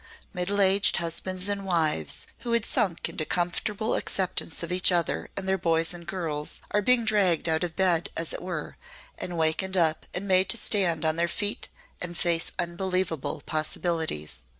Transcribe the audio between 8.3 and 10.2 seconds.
it were, and wakened up